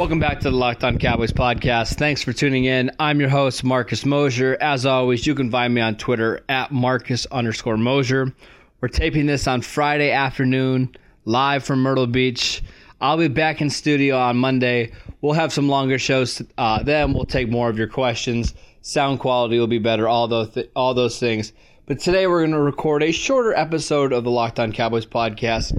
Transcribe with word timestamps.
Welcome 0.00 0.18
back 0.18 0.40
to 0.40 0.50
the 0.50 0.56
Locked 0.56 0.82
On 0.82 0.96
Cowboys 0.96 1.30
podcast. 1.30 1.98
Thanks 1.98 2.22
for 2.22 2.32
tuning 2.32 2.64
in. 2.64 2.90
I'm 2.98 3.20
your 3.20 3.28
host, 3.28 3.62
Marcus 3.62 4.06
Mosher. 4.06 4.56
As 4.58 4.86
always, 4.86 5.26
you 5.26 5.34
can 5.34 5.50
find 5.50 5.74
me 5.74 5.82
on 5.82 5.98
Twitter 5.98 6.40
at 6.48 6.72
Marcus 6.72 7.26
underscore 7.26 7.76
Mosher. 7.76 8.32
We're 8.80 8.88
taping 8.88 9.26
this 9.26 9.46
on 9.46 9.60
Friday 9.60 10.10
afternoon, 10.10 10.96
live 11.26 11.64
from 11.64 11.82
Myrtle 11.82 12.06
Beach. 12.06 12.62
I'll 13.02 13.18
be 13.18 13.28
back 13.28 13.60
in 13.60 13.68
studio 13.68 14.16
on 14.16 14.38
Monday. 14.38 14.92
We'll 15.20 15.34
have 15.34 15.52
some 15.52 15.68
longer 15.68 15.98
shows 15.98 16.40
uh, 16.56 16.82
then. 16.82 17.12
We'll 17.12 17.26
take 17.26 17.50
more 17.50 17.68
of 17.68 17.76
your 17.76 17.86
questions. 17.86 18.54
Sound 18.80 19.20
quality 19.20 19.58
will 19.58 19.66
be 19.66 19.78
better, 19.78 20.08
all 20.08 20.28
those, 20.28 20.48
th- 20.54 20.70
all 20.74 20.94
those 20.94 21.20
things. 21.20 21.52
But 21.84 21.98
today 21.98 22.26
we're 22.26 22.40
going 22.40 22.52
to 22.52 22.58
record 22.58 23.02
a 23.02 23.12
shorter 23.12 23.52
episode 23.52 24.14
of 24.14 24.24
the 24.24 24.30
Locked 24.30 24.60
On 24.60 24.72
Cowboys 24.72 25.04
podcast, 25.04 25.78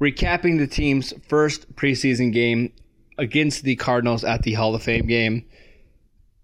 recapping 0.00 0.56
the 0.56 0.66
team's 0.66 1.12
first 1.28 1.70
preseason 1.76 2.32
game 2.32 2.72
against 3.20 3.62
the 3.62 3.76
Cardinals 3.76 4.24
at 4.24 4.42
the 4.42 4.54
Hall 4.54 4.74
of 4.74 4.82
Fame 4.82 5.06
game. 5.06 5.44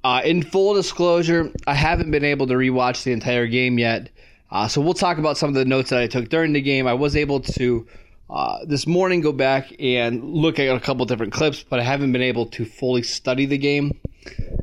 Uh, 0.05 0.21
in 0.25 0.43
full 0.43 0.75
disclosure, 0.75 1.51
I 1.67 1.75
haven't 1.75 2.11
been 2.13 2.25
able 2.25 2.47
to 2.47 2.55
rewatch 2.55 3.03
the 3.03 3.13
entire 3.13 3.47
game 3.47 3.79
yet. 3.79 4.11
Uh, 4.51 4.69
so 4.69 4.81
we'll 4.81 4.95
talk 4.95 5.19
about 5.19 5.37
some 5.37 5.49
of 5.49 5.55
the 5.55 5.65
notes 5.65 5.91
that 5.91 6.01
I 6.01 6.07
took 6.07 6.29
during 6.29 6.53
the 6.53 6.61
game. 6.61 6.87
I 6.87 6.95
was 6.95 7.17
able 7.17 7.41
to 7.41 7.87
uh, 8.29 8.65
this 8.67 8.87
morning 8.87 9.21
go 9.21 9.33
back 9.33 9.73
and 9.81 10.23
look 10.23 10.59
at 10.59 10.75
a 10.75 10.79
couple 10.79 11.05
different 11.07 11.33
clips, 11.33 11.65
but 11.69 11.81
I 11.81 11.83
haven't 11.83 12.13
been 12.13 12.23
able 12.23 12.47
to 12.47 12.65
fully 12.65 13.03
study 13.03 13.47
the 13.47 13.59
game. 13.59 13.99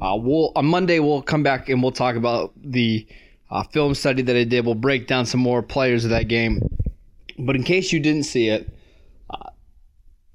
Uh, 0.01 0.17
we'll 0.19 0.51
on 0.55 0.65
Monday 0.65 0.99
we'll 0.99 1.21
come 1.21 1.43
back 1.43 1.67
and 1.69 1.81
we'll 1.81 1.91
talk 1.91 2.15
about 2.15 2.51
the 2.61 3.07
uh, 3.49 3.63
film 3.63 3.95
study 3.95 4.21
that 4.21 4.35
I 4.35 4.43
did. 4.43 4.65
We'll 4.65 4.75
break 4.75 5.07
down 5.07 5.25
some 5.25 5.39
more 5.39 5.61
players 5.61 6.03
of 6.03 6.11
that 6.11 6.27
game. 6.27 6.61
But 7.39 7.55
in 7.55 7.63
case 7.63 7.91
you 7.91 7.99
didn't 7.99 8.23
see 8.23 8.49
it, 8.49 8.69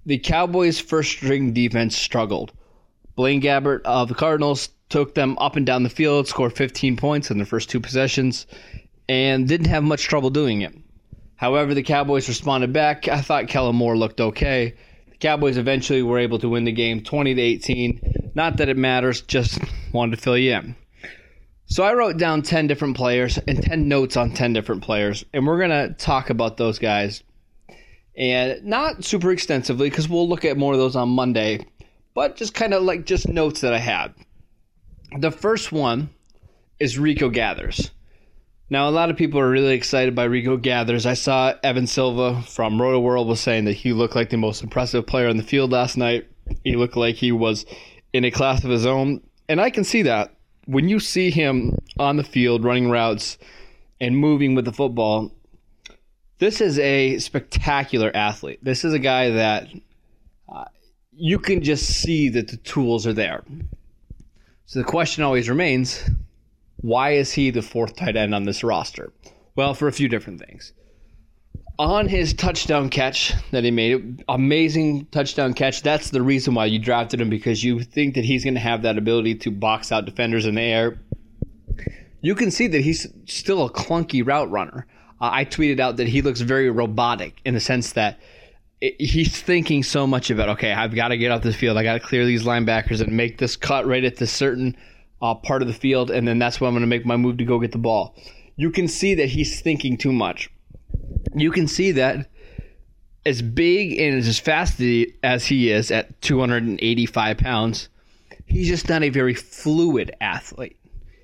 the 0.09 0.17
Cowboys' 0.17 0.81
first 0.81 1.11
string 1.11 1.53
defense 1.53 1.95
struggled. 1.95 2.51
Blaine 3.15 3.43
Gabbert 3.43 3.83
of 3.85 4.09
the 4.09 4.15
Cardinals 4.15 4.71
took 4.89 5.15
them 5.15 5.37
up 5.37 5.55
and 5.55 5.67
down 5.67 5.83
the 5.83 5.91
field, 5.91 6.27
scored 6.27 6.55
15 6.55 6.97
points 6.97 7.31
in 7.31 7.37
their 7.37 7.45
first 7.45 7.69
two 7.69 7.79
possessions, 7.79 8.47
and 9.07 9.47
didn't 9.47 9.67
have 9.67 9.85
much 9.85 10.05
trouble 10.05 10.31
doing 10.31 10.63
it. 10.63 10.75
However, 11.37 11.75
the 11.75 11.83
Cowboys 11.83 12.27
responded 12.27 12.73
back. 12.73 13.07
I 13.07 13.21
thought 13.21 13.49
Kellen 13.49 13.77
Moore 13.77 13.99
looked 13.99 14.19
okay. 14.19 14.75
The 15.11 15.19
Cowboys 15.19 15.59
eventually 15.59 16.03
were 16.03 16.19
able 16.19 16.39
to 16.39 16.49
win 16.49 16.65
the 16.65 16.73
game 16.73 17.03
20 17.03 17.35
to 17.35 17.43
18. 17.43 18.33
Not 18.35 18.57
that 18.57 18.71
it 18.71 18.79
matters, 18.79 19.21
just 19.21 19.59
wanted 19.93 20.17
to 20.17 20.23
fill 20.23 20.39
you 20.39 20.55
in. 20.55 20.75
So 21.67 21.85
I 21.85 21.93
wrote 21.93 22.17
down 22.17 22.41
10 22.41 22.67
different 22.67 22.97
players 22.97 23.37
and 23.47 23.63
10 23.63 23.89
notes 23.89 24.17
on 24.17 24.31
10 24.31 24.55
different 24.55 24.83
players, 24.83 25.27
and 25.35 25.47
we're 25.47 25.59
going 25.59 25.69
to 25.69 25.93
talk 25.99 26.31
about 26.31 26.57
those 26.57 26.79
guys 26.79 27.23
and 28.19 28.65
not 28.65 29.05
super 29.05 29.31
extensively 29.31 29.89
because 29.89 30.09
we'll 30.09 30.29
look 30.29 30.45
at 30.45 30.59
more 30.59 30.73
of 30.73 30.79
those 30.79 30.97
on 30.97 31.09
Monday, 31.09 31.65
but 32.15 32.37
just 32.37 32.53
kind 32.53 32.75
of 32.75 32.83
like 32.83 33.07
just 33.07 33.29
notes 33.29 33.61
that 33.61 33.73
I 33.73 33.79
had. 33.79 34.13
The 35.17 35.31
first 35.31 35.71
one 35.71 36.11
is 36.81 36.99
Rico 36.99 37.31
Gathers. 37.31 37.93
Now, 38.71 38.89
a 38.89 38.91
lot 38.91 39.09
of 39.09 39.17
people 39.17 39.41
are 39.41 39.49
really 39.49 39.75
excited 39.75 40.15
by 40.15 40.25
Rico 40.25 40.59
Gathers. 40.59 41.07
I 41.07 41.15
saw 41.15 41.55
Evan 41.63 41.87
Silva 41.87 42.43
from 42.43 42.79
Rotoworld 42.79 43.27
was 43.27 43.41
saying 43.41 43.65
that 43.65 43.73
he 43.73 43.95
looked 43.95 44.15
like 44.15 44.29
the 44.29 44.37
most 44.37 44.63
impressive 44.63 45.07
player 45.07 45.29
on 45.29 45.39
the 45.39 45.43
field 45.43 45.73
last 45.73 45.97
night. 45.97 46.27
He 46.65 46.77
looked 46.77 46.97
like 46.97 47.15
he 47.15 47.33
was 47.33 47.65
in 48.13 48.25
a 48.25 48.31
class 48.31 48.65
of 48.65 48.71
his 48.71 48.85
own, 48.85 49.23
and 49.49 49.61
I 49.61 49.71
can 49.71 49.85
see 49.85 50.03
that 50.03 50.35
when 50.67 50.89
you 50.89 51.01
see 51.01 51.31
him 51.31 51.79
on 51.99 52.17
the 52.17 52.25
field 52.25 52.63
running 52.63 52.91
routes 52.91 53.39
and 54.01 54.19
moving 54.19 54.55
with 54.55 54.67
the 54.67 54.73
football 54.73 55.33
this 56.39 56.61
is 56.61 56.79
a 56.79 57.19
spectacular 57.19 58.11
athlete. 58.15 58.61
This 58.63 58.85
is 58.85 58.93
a 58.93 58.99
guy 58.99 59.31
that 59.31 59.69
uh, 60.49 60.65
you 61.13 61.39
can 61.39 61.63
just 61.63 61.87
see 61.87 62.29
that 62.31 62.49
the 62.49 62.57
tools 62.59 63.07
are 63.07 63.13
there. 63.13 63.45
So 64.67 64.79
the 64.79 64.85
question 64.85 65.25
always 65.25 65.49
remains 65.49 66.09
why 66.81 67.13
is 67.13 67.33
he 67.33 67.51
the 67.51 67.63
fourth 67.63 67.97
tight 67.97 68.17
end 68.17 68.35
on 68.35 68.45
this 68.45 68.63
roster? 68.63 69.13
Well, 69.57 69.75
for 69.75 69.89
a 69.89 69.93
few 69.93 70.09
different 70.09 70.41
things. 70.41 70.73
On 71.81 72.09
his 72.09 72.35
touchdown 72.35 72.89
catch 72.89 73.33
that 73.51 73.65
he 73.65 73.71
made, 73.71 74.25
amazing 74.29 75.07
touchdown 75.07 75.55
catch. 75.55 75.83
That's 75.83 76.11
the 76.11 76.23
reason 76.23 76.55
why 76.55 76.67
you 76.67 76.79
drafted 76.79 77.21
him 77.21 77.31
because 77.31 77.65
you 77.65 77.81
think 77.83 78.15
that 78.15 78.25
he's 78.25 78.45
going 78.45 78.55
to 78.55 78.61
have 78.61 78.83
that 78.83 78.99
ability 78.99 79.37
to 79.37 79.51
box 79.51 79.91
out 79.91 80.05
defenders 80.05 80.47
in 80.47 80.55
the 80.55 80.63
air. 80.63 81.01
You 82.21 82.35
can 82.35 82.51
see 82.51 82.67
that 82.69 82.81
he's 82.81 83.07
still 83.27 83.65
a 83.65 83.71
clunky 83.71 84.27
route 84.27 84.51
runner 84.51 84.87
uh, 85.21 85.31
I 85.33 85.45
tweeted 85.45 85.81
out 85.81 85.97
that 85.97 86.09
he 86.09 86.23
looks 86.23 86.41
very 86.41 86.71
robotic 86.71 87.41
in 87.45 87.55
the 87.55 87.61
sense 87.61 87.93
that 87.93 88.21
it, 88.81 89.01
he's 89.01 89.41
thinking 89.41 89.83
so 89.83 90.07
much 90.07 90.31
about, 90.31 90.51
okay, 90.51 90.73
I've 90.73 90.95
got 90.95 91.09
to 91.09 91.17
get 91.17 91.31
off 91.31 91.43
this 91.43 91.57
field. 91.57 91.77
I 91.77 91.83
got 91.83 91.95
to 91.95 92.01
clear 92.01 92.25
these 92.25 92.45
linebackers 92.45 93.01
and 93.01 93.17
make 93.17 93.39
this 93.39 93.57
cut 93.57 93.87
right 93.87 94.05
at 94.05 94.17
this 94.17 94.33
certain 94.33 94.77
uh, 95.21 95.35
part 95.35 95.63
of 95.63 95.69
the 95.69 95.75
field, 95.75 96.11
and 96.11 96.27
then 96.27 96.39
that's 96.39 96.61
when 96.61 96.69
I'm 96.69 96.75
going 96.75 96.83
to 96.83 96.87
make 96.87 97.05
my 97.05 97.17
move 97.17 97.39
to 97.39 97.45
go 97.45 97.59
get 97.59 97.73
the 97.73 97.79
ball. 97.79 98.15
You 98.57 98.71
can 98.71 98.89
see 98.89 99.15
that 99.15 99.29
he's 99.29 99.61
thinking 99.61 99.97
too 99.97 100.13
much. 100.13 100.51
You 101.35 101.51
can 101.51 101.67
see 101.67 101.93
that 101.93 102.31
as 103.27 103.43
big 103.43 103.99
and 103.99 104.17
as 104.17 104.39
fast 104.39 104.81
as 105.23 105.47
he 105.47 105.71
is 105.71 105.91
at 105.91 106.21
285 106.23 107.39
pounds, 107.39 107.89
he's 108.47 108.69
just 108.69 108.89
not 108.89 109.03
a 109.03 109.11
very 109.11 109.35
fluid 109.35 110.15
athlete. 110.21 110.77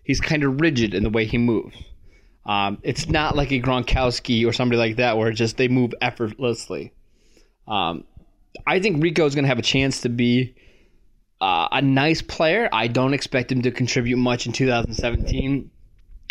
He's 0.03 0.21
kind 0.21 0.44
of 0.44 0.61
rigid 0.61 0.93
in 0.93 1.03
the 1.03 1.11
way 1.11 1.25
he 1.25 1.38
moves. 1.38 1.76
Um, 2.47 2.78
it's 2.82 3.09
not 3.09 3.37
like 3.37 3.53
a 3.53 3.60
Gronkowski 3.60 4.47
or 4.47 4.53
somebody 4.53 4.78
like 4.78 4.97
that 4.97 5.16
where 5.16 5.32
just 5.32 5.56
they 5.56 5.69
move 5.69 5.94
effortlessly. 6.00 6.93
Um, 7.66 8.05
I 8.66 8.81
think 8.81 9.03
Rico 9.03 9.25
is 9.27 9.34
going 9.34 9.44
to 9.44 9.49
have 9.49 9.59
a 9.59 9.62
chance 9.62 10.03
to 10.03 10.09
be 10.09 10.55
uh, 11.41 11.69
a 11.72 11.82
nice 11.82 12.22
player. 12.22 12.69
I 12.72 12.88
don't 12.88 13.15
expect 13.15 13.50
him 13.50 13.62
to 13.62 13.71
contribute 13.71 14.16
much 14.16 14.47
in 14.47 14.53
2017. 14.53 15.71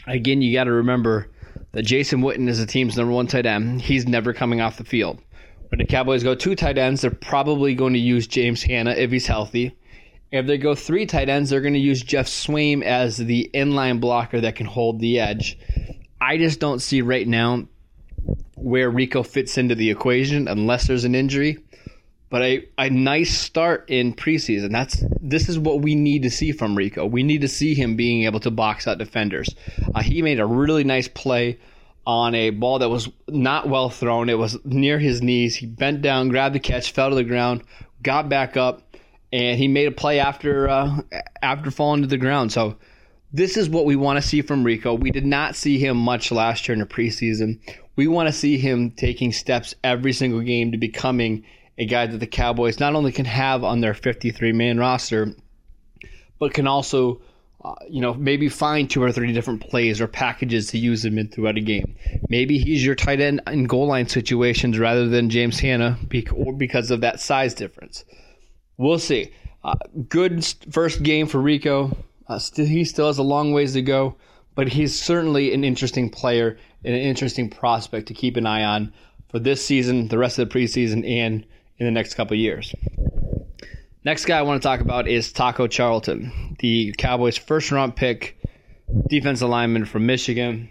Again, 0.08 0.42
you 0.42 0.54
got 0.54 0.66
to 0.66 0.72
remember 0.72 1.32
that 1.72 1.84
Jason 1.84 2.22
Witten 2.22 2.48
is 2.48 2.60
the 2.60 2.66
team's 2.66 2.98
number 2.98 3.14
one 3.14 3.28
tight 3.28 3.46
end. 3.46 3.82
He's 3.82 4.08
never 4.08 4.34
coming 4.34 4.62
off 4.62 4.78
the 4.78 4.84
field. 4.84 5.20
When 5.70 5.80
the 5.80 5.86
Cowboys 5.86 6.24
go 6.24 6.36
two 6.36 6.56
tight 6.56 6.78
ends, 6.78 7.02
they're 7.02 7.12
probably 7.12 7.74
going 7.74 7.94
to 7.94 8.00
use 8.00 8.28
James 8.28 8.62
Hanna 8.62 8.92
if 8.92 9.12
he's 9.12 9.26
healthy. 9.26 9.76
If 10.32 10.48
they 10.48 10.58
go 10.58 10.76
three 10.76 11.06
tight 11.06 11.30
ends, 11.30 11.50
they're 11.50 11.62
going 11.62 11.74
to 11.74 11.80
use 11.80 12.02
Jeff 12.02 12.28
Swaim 12.28 12.84
as 12.84 13.18
the 13.18 13.50
inline 13.54 14.00
blocker 14.00 14.42
that 14.42 14.56
can 14.56 14.66
hold 14.66 15.00
the 15.00 15.20
edge. 15.20 15.58
I 16.24 16.38
just 16.38 16.62
don't 16.62 16.80
see 16.80 17.02
right 17.02 17.28
now 17.28 17.68
where 18.56 18.90
Rico 18.90 19.24
fits 19.24 19.58
into 19.58 19.76
the 19.76 19.92
equation 19.92 20.48
unless 20.48 20.88
there's 20.88 21.04
an 21.04 21.16
injury. 21.16 21.58
But 22.30 22.42
a, 22.42 22.70
a 22.78 22.90
nice 22.90 23.38
start 23.38 23.90
in 23.90 24.14
preseason. 24.14 24.72
That's 24.72 25.04
this 25.22 25.50
is 25.50 25.60
what 25.60 25.82
we 25.82 25.96
need 25.96 26.24
to 26.24 26.32
see 26.32 26.54
from 26.54 26.76
Rico. 26.76 27.06
We 27.06 27.24
need 27.24 27.42
to 27.42 27.50
see 27.50 27.76
him 27.76 27.98
being 27.98 28.24
able 28.24 28.40
to 28.40 28.52
box 28.52 28.88
out 28.88 28.98
defenders. 28.98 29.54
Uh, 29.94 30.02
he 30.02 30.22
made 30.22 30.40
a 30.40 30.46
really 30.46 30.86
nice 30.86 31.10
play 31.10 31.60
on 32.08 32.34
a 32.36 32.52
ball 32.52 32.80
that 32.80 32.90
was 32.90 33.10
not 33.28 33.68
well 33.68 33.90
thrown. 33.90 34.30
It 34.30 34.38
was 34.38 34.58
near 34.64 34.98
his 34.98 35.22
knees. 35.22 35.58
He 35.58 35.66
bent 35.66 36.02
down, 36.02 36.30
grabbed 36.30 36.56
the 36.56 36.60
catch, 36.60 36.94
fell 36.94 37.10
to 37.10 37.16
the 37.16 37.24
ground, 37.24 37.64
got 38.02 38.30
back 38.30 38.56
up, 38.56 38.96
and 39.32 39.60
he 39.60 39.68
made 39.68 39.88
a 39.88 39.92
play 39.92 40.20
after 40.20 40.70
uh, 40.70 41.02
after 41.42 41.70
falling 41.70 42.02
to 42.02 42.08
the 42.08 42.18
ground. 42.18 42.52
So 42.54 42.78
this 43.34 43.58
is 43.58 43.68
what 43.68 43.86
we 43.86 43.96
want 43.96 44.22
to 44.22 44.28
see 44.28 44.44
from 44.44 44.64
Rico. 44.64 44.94
We 44.94 45.10
did 45.10 45.26
not 45.26 45.56
see 45.56 45.80
him 45.80 45.98
much 45.98 46.32
last 46.32 46.68
year 46.68 46.74
in 46.74 46.80
the 46.80 46.86
preseason. 46.86 47.60
We 47.96 48.08
want 48.08 48.28
to 48.28 48.34
see 48.34 48.60
him 48.60 48.92
taking 48.92 49.34
steps 49.34 49.74
every 49.84 50.14
single 50.14 50.42
game 50.42 50.72
to 50.72 50.78
becoming 50.78 51.44
a 51.80 51.86
guy 51.86 52.06
that 52.06 52.20
the 52.20 52.28
Cowboys 52.28 52.80
not 52.80 52.94
only 52.94 53.12
can 53.12 53.26
have 53.26 53.64
on 53.64 53.82
their 53.82 53.96
53 53.96 54.52
man 54.54 54.78
roster, 54.78 55.34
but 56.38 56.54
can 56.54 56.68
also, 56.68 57.22
uh, 57.66 57.74
you 57.90 58.02
know, 58.02 58.14
maybe 58.14 58.50
find 58.50 58.88
two 58.88 59.02
or 59.02 59.12
three 59.12 59.34
different 59.34 59.68
plays 59.68 60.00
or 60.00 60.08
packages 60.08 60.68
to 60.68 60.78
use 60.78 61.04
him 61.04 61.18
in 61.18 61.28
throughout 61.28 61.58
a 61.58 61.62
game. 61.62 61.96
Maybe 62.30 62.60
he's 62.60 62.86
your 62.86 62.94
tight 62.94 63.20
end 63.20 63.42
in 63.48 63.64
goal 63.64 63.88
line 63.88 64.08
situations 64.08 64.78
rather 64.78 65.08
than 65.10 65.32
James 65.32 65.60
Hanna 65.60 65.98
because 66.08 66.92
of 66.92 67.02
that 67.02 67.20
size 67.20 67.56
difference. 67.56 68.06
We'll 68.78 69.00
see. 69.00 69.32
Uh, 69.64 69.76
good 70.08 70.46
first 70.70 71.02
game 71.02 71.26
for 71.26 71.40
Rico. 71.40 71.98
Uh, 72.28 72.40
still, 72.40 72.66
he 72.66 72.84
still 72.84 73.08
has 73.08 73.18
a 73.18 73.24
long 73.24 73.52
ways 73.52 73.74
to 73.74 73.82
go, 73.82 74.16
but 74.56 74.70
he's 74.70 75.00
certainly 75.00 75.54
an 75.54 75.64
interesting 75.64 76.10
player 76.10 76.58
and 76.84 76.94
an 76.94 77.02
interesting 77.02 77.50
prospect 77.50 78.08
to 78.08 78.14
keep 78.14 78.38
an 78.38 78.46
eye 78.46 78.64
on 78.64 78.94
for 79.30 79.40
this 79.40 79.66
season, 79.66 80.08
the 80.08 80.18
rest 80.18 80.40
of 80.40 80.48
the 80.48 80.54
preseason, 80.54 81.08
and 81.08 81.46
in 81.78 81.86
the 81.86 81.92
next 81.92 82.14
couple 82.14 82.38
years. 82.38 82.74
Next 84.06 84.26
guy 84.26 84.38
I 84.38 84.42
want 84.42 84.62
to 84.62 84.68
talk 84.68 84.82
about 84.82 85.08
is 85.08 85.32
Taco 85.32 85.68
Charlton, 85.68 86.58
the 86.60 86.94
Cowboys' 86.98 87.38
first 87.38 87.72
round 87.72 87.96
pick, 87.96 88.38
defensive 89.08 89.50
lineman 89.50 89.86
from 89.86 90.06
Michigan. 90.06 90.70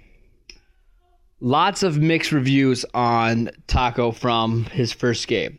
Lots 1.41 1.83
of 1.83 1.99
mixed 1.99 2.31
reviews 2.31 2.85
on 2.95 3.51
Taco 3.67 4.13
from 4.13 4.65
his 4.67 4.93
first 4.93 5.27
game. 5.27 5.59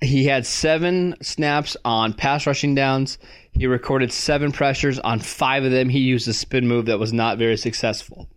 He 0.00 0.26
had 0.26 0.46
seven 0.46 1.16
snaps 1.22 1.76
on 1.84 2.12
pass 2.12 2.46
rushing 2.46 2.74
downs. 2.74 3.18
He 3.52 3.66
recorded 3.66 4.12
seven 4.12 4.52
pressures. 4.52 4.98
On 5.00 5.18
five 5.18 5.64
of 5.64 5.72
them, 5.72 5.88
he 5.88 5.98
used 5.98 6.28
a 6.28 6.32
spin 6.32 6.68
move 6.68 6.86
that 6.86 6.98
was 6.98 7.12
not 7.12 7.38
very 7.38 7.56
successful. 7.56 8.28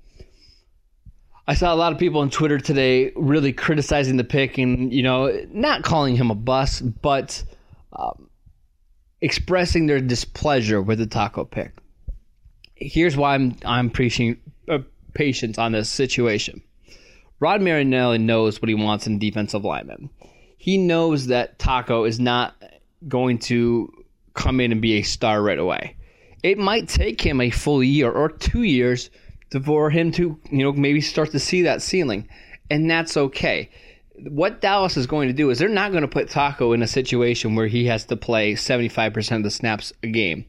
I 1.47 1.53
saw 1.53 1.73
a 1.73 1.75
lot 1.75 1.91
of 1.91 1.99
people 1.99 2.21
on 2.21 2.29
Twitter 2.29 2.59
today 2.59 3.11
really 3.15 3.53
criticizing 3.53 4.17
the 4.17 4.23
pick 4.23 4.57
and, 4.57 4.93
you 4.93 5.03
know, 5.03 5.45
not 5.49 5.83
calling 5.83 6.15
him 6.15 6.31
a 6.31 6.35
bust, 6.35 7.01
but 7.01 7.43
um, 7.93 8.29
expressing 9.21 9.85
their 9.85 9.99
displeasure 9.99 10.81
with 10.81 10.99
the 10.99 11.07
taco 11.07 11.45
pick. 11.45 11.73
Here's 12.73 13.15
why 13.15 13.35
I'm 13.35 13.55
I'm 13.63 13.89
preaching 13.89 14.37
uh, 14.67 14.79
patience 15.13 15.57
on 15.57 15.73
this 15.73 15.89
situation. 15.89 16.63
Rod 17.39 17.61
Marinelli 17.61 18.17
knows 18.17 18.61
what 18.61 18.69
he 18.69 18.75
wants 18.75 19.05
in 19.05 19.19
defensive 19.19 19.63
lineman. 19.63 20.09
He 20.61 20.77
knows 20.77 21.25
that 21.25 21.57
Taco 21.57 22.03
is 22.03 22.19
not 22.19 22.53
going 23.07 23.39
to 23.49 23.91
come 24.35 24.59
in 24.59 24.71
and 24.71 24.79
be 24.79 24.93
a 24.93 25.01
star 25.01 25.41
right 25.41 25.57
away. 25.57 25.95
It 26.43 26.59
might 26.59 26.87
take 26.87 27.19
him 27.19 27.41
a 27.41 27.49
full 27.49 27.83
year 27.83 28.11
or 28.11 28.29
two 28.29 28.61
years 28.61 29.09
for 29.65 29.89
him 29.89 30.11
to, 30.11 30.39
you 30.51 30.63
know, 30.63 30.71
maybe 30.71 31.01
start 31.01 31.31
to 31.31 31.39
see 31.39 31.63
that 31.63 31.81
ceiling. 31.81 32.29
And 32.69 32.87
that's 32.87 33.17
okay. 33.17 33.71
What 34.29 34.61
Dallas 34.61 34.97
is 34.97 35.07
going 35.07 35.29
to 35.29 35.33
do 35.33 35.49
is 35.49 35.57
they're 35.57 35.67
not 35.67 35.93
going 35.93 36.03
to 36.03 36.07
put 36.07 36.29
Taco 36.29 36.73
in 36.73 36.83
a 36.83 36.87
situation 36.87 37.55
where 37.55 37.65
he 37.65 37.85
has 37.85 38.05
to 38.05 38.15
play 38.15 38.53
75% 38.53 39.37
of 39.37 39.41
the 39.41 39.49
snaps 39.49 39.91
a 40.03 40.07
game. 40.09 40.45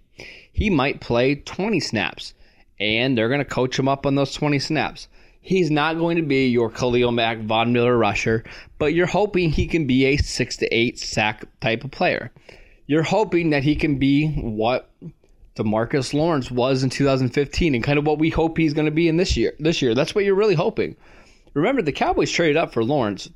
He 0.53 0.69
might 0.69 1.00
play 1.00 1.37
20 1.37 1.81
snaps, 1.81 2.35
and 2.79 3.17
they're 3.17 3.31
going 3.31 3.38
to 3.38 3.47
coach 3.47 3.79
him 3.79 3.88
up 3.88 4.05
on 4.05 4.17
those 4.17 4.35
20 4.35 4.58
snaps. 4.58 5.08
He's 5.44 5.73
not 5.73 5.99
going 5.99 6.17
to 6.17 6.23
be 6.23 6.47
your 6.47 6.71
Khalil 6.71 7.11
Mack, 7.11 7.41
Von 7.41 7.73
Miller 7.73 7.99
rusher, 7.99 8.44
but 8.79 8.94
you're 8.94 9.06
hoping 9.06 9.50
he 9.50 9.67
can 9.67 9.89
be 9.89 10.05
a 10.06 10.17
six 10.17 10.56
to 10.59 10.75
eight 10.75 11.00
sack 11.00 11.44
type 11.61 11.83
of 11.83 11.91
player. 11.91 12.31
You're 12.87 13.03
hoping 13.03 13.50
that 13.50 13.65
he 13.65 13.75
can 13.75 13.99
be 13.99 14.29
what 14.29 14.89
Demarcus 15.56 16.15
Lawrence 16.15 16.50
was 16.50 16.85
in 16.85 16.91
2015 16.91 17.75
and 17.75 17.83
kind 17.83 17.99
of 17.99 18.06
what 18.06 18.21
we 18.21 18.31
hope 18.31 18.56
he's 18.56 18.73
going 18.73 18.87
to 18.87 18.93
be 18.93 19.09
in 19.09 19.17
this 19.17 19.37
year. 19.37 19.53
This 19.59 19.83
year, 19.83 19.94
that's 19.97 20.15
what 20.15 20.25
you're 20.25 20.37
really 20.37 20.55
hoping. 20.55 20.97
Remember, 21.55 21.83
the 21.83 21.93
Cowboys 21.93 22.31
traded 22.31 22.56
up 22.56 22.73
for 22.73 22.85
Lawrence. 22.85 23.29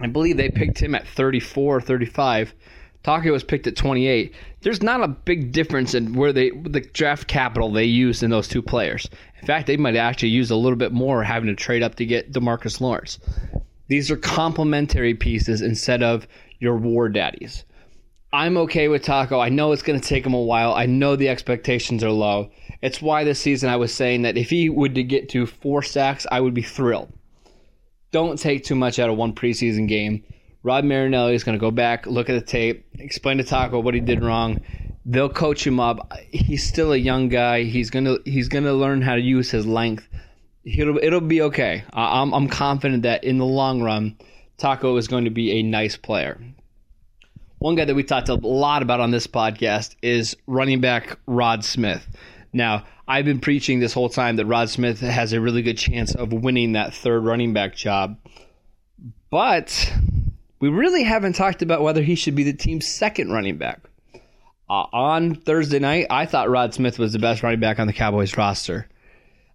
I 0.00 0.06
believe 0.06 0.36
they 0.36 0.50
picked 0.50 0.80
him 0.80 0.94
at 0.94 1.08
34 1.08 1.76
or 1.76 1.80
35. 1.80 2.54
Taco 3.02 3.32
was 3.32 3.44
picked 3.44 3.66
at 3.66 3.76
28. 3.76 4.34
There's 4.60 4.82
not 4.82 5.02
a 5.02 5.08
big 5.08 5.52
difference 5.52 5.94
in 5.94 6.14
where 6.14 6.32
they 6.32 6.50
the 6.50 6.80
draft 6.80 7.28
capital 7.28 7.70
they 7.70 7.84
used 7.84 8.22
in 8.22 8.30
those 8.30 8.48
two 8.48 8.62
players. 8.62 9.08
In 9.40 9.46
fact, 9.46 9.66
they 9.66 9.76
might 9.76 9.96
actually 9.96 10.30
use 10.30 10.50
a 10.50 10.56
little 10.56 10.76
bit 10.76 10.92
more 10.92 11.22
having 11.22 11.48
to 11.48 11.54
trade 11.54 11.82
up 11.82 11.94
to 11.96 12.06
get 12.06 12.32
Demarcus 12.32 12.80
Lawrence. 12.80 13.18
These 13.86 14.10
are 14.10 14.16
complementary 14.16 15.14
pieces 15.14 15.62
instead 15.62 16.02
of 16.02 16.26
your 16.58 16.76
war 16.76 17.08
daddies. 17.08 17.64
I'm 18.30 18.58
okay 18.58 18.88
with 18.88 19.04
Taco. 19.04 19.40
I 19.40 19.48
know 19.48 19.72
it's 19.72 19.82
going 19.82 19.98
to 19.98 20.06
take 20.06 20.26
him 20.26 20.34
a 20.34 20.42
while. 20.42 20.74
I 20.74 20.84
know 20.84 21.16
the 21.16 21.30
expectations 21.30 22.04
are 22.04 22.10
low. 22.10 22.50
It's 22.82 23.00
why 23.00 23.24
this 23.24 23.40
season 23.40 23.70
I 23.70 23.76
was 23.76 23.94
saying 23.94 24.22
that 24.22 24.36
if 24.36 24.50
he 24.50 24.68
would 24.68 24.94
to 24.96 25.02
get 25.02 25.30
to 25.30 25.46
four 25.46 25.82
sacks, 25.82 26.26
I 26.30 26.40
would 26.40 26.52
be 26.52 26.62
thrilled. 26.62 27.10
Don't 28.10 28.38
take 28.38 28.64
too 28.64 28.74
much 28.74 28.98
out 28.98 29.08
of 29.08 29.16
one 29.16 29.34
preseason 29.34 29.88
game. 29.88 30.24
Rod 30.62 30.84
Marinelli 30.84 31.34
is 31.34 31.44
going 31.44 31.56
to 31.56 31.60
go 31.60 31.70
back, 31.70 32.06
look 32.06 32.28
at 32.28 32.34
the 32.34 32.44
tape, 32.44 32.86
explain 32.98 33.38
to 33.38 33.44
Taco 33.44 33.80
what 33.80 33.94
he 33.94 34.00
did 34.00 34.22
wrong. 34.22 34.60
They'll 35.04 35.28
coach 35.28 35.66
him 35.66 35.80
up. 35.80 36.12
He's 36.30 36.66
still 36.66 36.92
a 36.92 36.96
young 36.96 37.28
guy. 37.28 37.62
He's 37.62 37.88
gonna 37.88 38.18
he's 38.26 38.48
gonna 38.48 38.74
learn 38.74 39.00
how 39.00 39.14
to 39.14 39.20
use 39.20 39.50
his 39.50 39.66
length. 39.66 40.06
It'll 40.64 40.98
it'll 40.98 41.22
be 41.22 41.40
okay. 41.42 41.84
I'm 41.94 42.34
I'm 42.34 42.48
confident 42.48 43.04
that 43.04 43.24
in 43.24 43.38
the 43.38 43.46
long 43.46 43.82
run, 43.82 44.18
Taco 44.58 44.96
is 44.96 45.08
going 45.08 45.24
to 45.24 45.30
be 45.30 45.52
a 45.52 45.62
nice 45.62 45.96
player. 45.96 46.38
One 47.58 47.74
guy 47.74 47.86
that 47.86 47.94
we 47.94 48.04
talked 48.04 48.28
a 48.28 48.34
lot 48.34 48.82
about 48.82 49.00
on 49.00 49.10
this 49.10 49.26
podcast 49.26 49.96
is 50.02 50.36
running 50.46 50.80
back 50.80 51.18
Rod 51.26 51.64
Smith. 51.64 52.06
Now, 52.52 52.84
I've 53.06 53.24
been 53.24 53.40
preaching 53.40 53.80
this 53.80 53.92
whole 53.92 54.08
time 54.08 54.36
that 54.36 54.46
Rod 54.46 54.68
Smith 54.68 55.00
has 55.00 55.32
a 55.32 55.40
really 55.40 55.62
good 55.62 55.78
chance 55.78 56.14
of 56.14 56.32
winning 56.32 56.72
that 56.72 56.92
third 56.92 57.24
running 57.24 57.52
back 57.52 57.74
job. 57.74 58.18
But 59.30 59.92
we 60.60 60.68
really 60.68 61.02
haven't 61.02 61.34
talked 61.34 61.62
about 61.62 61.82
whether 61.82 62.02
he 62.02 62.14
should 62.14 62.34
be 62.34 62.42
the 62.42 62.52
team's 62.52 62.86
second 62.86 63.32
running 63.32 63.56
back. 63.58 63.80
Uh, 64.70 64.84
on 64.92 65.34
Thursday 65.34 65.78
night, 65.78 66.06
I 66.10 66.26
thought 66.26 66.50
Rod 66.50 66.74
Smith 66.74 66.98
was 66.98 67.12
the 67.12 67.18
best 67.18 67.42
running 67.42 67.60
back 67.60 67.78
on 67.78 67.86
the 67.86 67.92
Cowboys 67.92 68.36
roster. 68.36 68.86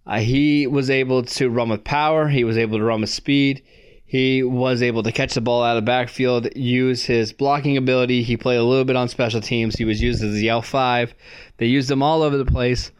Uh, 0.06 0.18
he 0.18 0.66
was 0.66 0.90
able 0.90 1.22
to 1.22 1.48
run 1.48 1.68
with 1.68 1.84
power, 1.84 2.28
he 2.28 2.44
was 2.44 2.58
able 2.58 2.78
to 2.78 2.84
run 2.84 3.00
with 3.00 3.10
speed. 3.10 3.62
He 4.06 4.44
was 4.44 4.80
able 4.80 5.02
to 5.02 5.10
catch 5.10 5.34
the 5.34 5.40
ball 5.40 5.64
out 5.64 5.76
of 5.76 5.82
the 5.82 5.86
backfield, 5.86 6.46
use 6.54 7.04
his 7.04 7.32
blocking 7.32 7.76
ability. 7.76 8.22
He 8.22 8.36
played 8.36 8.58
a 8.58 8.62
little 8.62 8.84
bit 8.84 8.94
on 8.94 9.08
special 9.08 9.40
teams. 9.40 9.74
He 9.74 9.84
was 9.84 10.00
used 10.00 10.22
as 10.22 10.34
the 10.34 10.46
L5. 10.46 11.12
They 11.56 11.66
used 11.66 11.90
him 11.90 12.00
all 12.00 12.22
over 12.22 12.36
the 12.36 12.44
place. 12.44 12.92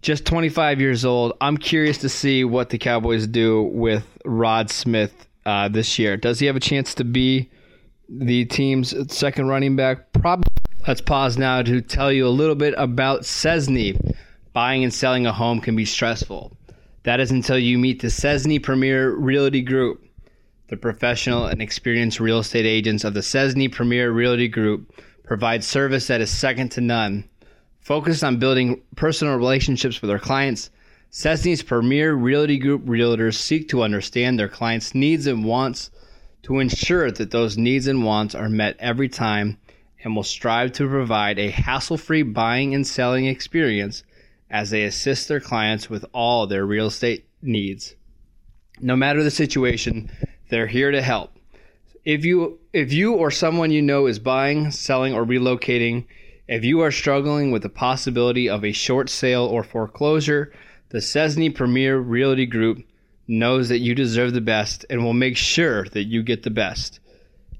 Just 0.00 0.24
25 0.24 0.80
years 0.80 1.04
old. 1.04 1.34
I'm 1.42 1.58
curious 1.58 1.98
to 1.98 2.08
see 2.08 2.42
what 2.44 2.70
the 2.70 2.78
Cowboys 2.78 3.26
do 3.26 3.64
with 3.64 4.06
Rod 4.24 4.70
Smith 4.70 5.26
uh, 5.46 5.68
this 5.68 5.98
year. 5.98 6.18
Does 6.18 6.38
he 6.40 6.46
have 6.46 6.56
a 6.56 6.60
chance 6.60 6.94
to 6.96 7.04
be 7.04 7.48
the 8.08 8.44
team's 8.44 8.94
second 9.14 9.48
running 9.48 9.76
back? 9.76 10.12
Probably. 10.12 10.44
Let's 10.86 11.00
pause 11.00 11.38
now 11.38 11.62
to 11.62 11.80
tell 11.80 12.12
you 12.12 12.26
a 12.26 12.28
little 12.28 12.54
bit 12.54 12.74
about 12.76 13.22
Cesny. 13.22 14.14
Buying 14.52 14.84
and 14.84 14.92
selling 14.92 15.26
a 15.26 15.32
home 15.32 15.60
can 15.60 15.74
be 15.74 15.84
stressful. 15.84 16.54
That 17.04 17.20
is 17.20 17.30
until 17.30 17.58
you 17.58 17.78
meet 17.78 18.02
the 18.02 18.08
Cesny 18.08 18.62
Premier 18.62 19.14
Realty 19.14 19.62
Group 19.62 20.06
the 20.68 20.76
professional 20.76 21.46
and 21.46 21.62
experienced 21.62 22.20
real 22.20 22.40
estate 22.40 22.66
agents 22.66 23.04
of 23.04 23.14
the 23.14 23.20
Cesny 23.20 23.70
Premier 23.70 24.10
Realty 24.10 24.48
Group 24.48 25.00
provide 25.24 25.62
service 25.62 26.08
that 26.08 26.20
is 26.20 26.30
second 26.30 26.70
to 26.72 26.80
none. 26.80 27.24
Focused 27.80 28.24
on 28.24 28.38
building 28.38 28.82
personal 28.96 29.36
relationships 29.36 30.02
with 30.02 30.08
their 30.08 30.18
clients, 30.18 30.70
Cesny's 31.18 31.62
Premier 31.62 32.12
Realty 32.12 32.58
Group 32.58 32.84
realtors 32.84 33.36
seek 33.36 33.70
to 33.70 33.82
understand 33.82 34.38
their 34.38 34.50
clients' 34.50 34.94
needs 34.94 35.26
and 35.26 35.46
wants 35.46 35.90
to 36.42 36.58
ensure 36.58 37.10
that 37.10 37.30
those 37.30 37.56
needs 37.56 37.86
and 37.86 38.04
wants 38.04 38.34
are 38.34 38.50
met 38.50 38.76
every 38.78 39.08
time 39.08 39.56
and 40.04 40.14
will 40.14 40.22
strive 40.22 40.72
to 40.72 40.86
provide 40.86 41.38
a 41.38 41.48
hassle 41.48 41.96
free 41.96 42.22
buying 42.22 42.74
and 42.74 42.86
selling 42.86 43.24
experience 43.24 44.04
as 44.50 44.68
they 44.68 44.84
assist 44.84 45.26
their 45.26 45.40
clients 45.40 45.88
with 45.88 46.04
all 46.12 46.46
their 46.46 46.66
real 46.66 46.88
estate 46.88 47.26
needs. 47.40 47.96
No 48.82 48.94
matter 48.94 49.22
the 49.22 49.30
situation, 49.30 50.10
they're 50.50 50.66
here 50.66 50.90
to 50.90 51.00
help. 51.00 51.38
If 52.04 52.26
you 52.26 52.58
if 52.74 52.92
you 52.92 53.14
or 53.14 53.30
someone 53.30 53.70
you 53.70 53.80
know 53.80 54.06
is 54.06 54.18
buying, 54.18 54.70
selling 54.70 55.14
or 55.14 55.24
relocating, 55.24 56.04
if 56.46 56.62
you 56.62 56.82
are 56.82 56.92
struggling 56.92 57.52
with 57.52 57.62
the 57.62 57.70
possibility 57.70 58.50
of 58.50 58.66
a 58.66 58.72
short 58.72 59.08
sale 59.08 59.46
or 59.46 59.64
foreclosure, 59.64 60.52
the 60.96 61.02
Cesny 61.02 61.54
Premier 61.54 61.98
Realty 61.98 62.46
Group 62.46 62.82
knows 63.28 63.68
that 63.68 63.80
you 63.80 63.94
deserve 63.94 64.32
the 64.32 64.40
best 64.40 64.86
and 64.88 65.04
will 65.04 65.12
make 65.12 65.36
sure 65.36 65.84
that 65.88 66.04
you 66.04 66.22
get 66.22 66.42
the 66.42 66.48
best. 66.48 67.00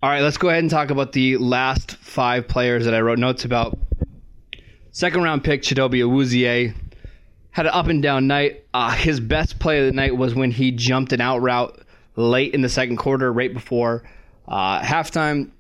All 0.01 0.09
right, 0.09 0.21
let's 0.21 0.38
go 0.38 0.50
ahead 0.50 0.63
and 0.63 0.69
talk 0.69 0.91
about 0.91 1.12
the 1.12 1.38
last 1.38 1.95
five 1.98 2.48
players 2.48 2.86
that 2.86 2.93
I 2.93 3.01
wrote 3.01 3.19
notes 3.19 3.43
about. 3.43 3.77
Second 4.91 5.24
round 5.24 5.43
pick, 5.43 5.62
Chidobe 5.62 6.00
Awuzie, 6.00 6.74
had 7.51 7.65
an 7.65 7.71
up 7.74 7.88
and 7.88 8.01
down 8.01 8.27
night. 8.27 8.65
Uh, 8.74 8.91
his 8.91 9.19
best 9.19 9.59
play 9.59 9.79
of 9.79 9.86
the 9.86 9.91
night 9.91 10.15
was 10.15 10.36
when 10.36 10.51
he 10.51 10.71
jumped 10.71 11.12
an 11.12 11.21
out 11.21 11.41
route 11.41 11.79
late 12.15 12.53
in 12.53 12.62
the 12.62 12.69
second 12.69 12.98
quarter, 12.98 13.31
right 13.31 13.53
before 13.53 14.03
uh, 14.48 14.81
halftime. 14.81 15.51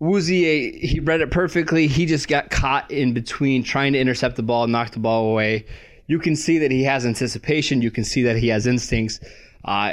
Woozy, 0.00 0.78
he 0.78 0.98
read 1.00 1.20
it 1.20 1.30
perfectly. 1.30 1.86
He 1.86 2.06
just 2.06 2.26
got 2.26 2.50
caught 2.50 2.90
in 2.90 3.14
between 3.14 3.62
trying 3.62 3.92
to 3.92 4.00
intercept 4.00 4.36
the 4.36 4.42
ball, 4.42 4.66
knock 4.66 4.90
the 4.90 4.98
ball 4.98 5.30
away. 5.30 5.66
You 6.08 6.18
can 6.18 6.34
see 6.34 6.58
that 6.58 6.70
he 6.70 6.82
has 6.84 7.06
anticipation. 7.06 7.82
You 7.82 7.90
can 7.92 8.04
see 8.04 8.22
that 8.22 8.36
he 8.36 8.48
has 8.48 8.66
instincts. 8.66 9.20
Uh, 9.64 9.92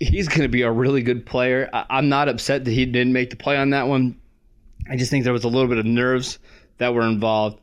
he's 0.00 0.28
going 0.28 0.42
to 0.42 0.48
be 0.48 0.62
a 0.62 0.70
really 0.70 1.02
good 1.02 1.26
player. 1.26 1.68
I- 1.72 1.98
am 1.98 2.08
not 2.08 2.28
upset 2.28 2.64
that 2.64 2.70
he 2.70 2.86
didn't 2.86 3.12
make 3.12 3.30
the 3.30 3.36
play 3.36 3.56
on 3.56 3.70
that 3.70 3.88
one. 3.88 4.20
I 4.88 4.96
just 4.96 5.10
think 5.10 5.24
there 5.24 5.32
was 5.32 5.44
a 5.44 5.48
little 5.48 5.68
bit 5.68 5.78
of 5.78 5.86
nerves 5.86 6.38
that 6.78 6.94
were 6.94 7.02
involved. 7.02 7.60